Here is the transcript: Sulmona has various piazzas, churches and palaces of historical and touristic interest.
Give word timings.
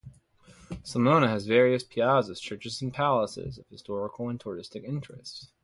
Sulmona 0.83 1.27
has 1.27 1.45
various 1.45 1.83
piazzas, 1.83 2.39
churches 2.39 2.81
and 2.81 2.91
palaces 2.91 3.59
of 3.59 3.67
historical 3.67 4.29
and 4.29 4.39
touristic 4.39 4.83
interest. 4.83 5.51